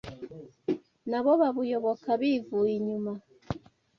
[1.09, 3.11] nabo babuyoboka bivuye inyuma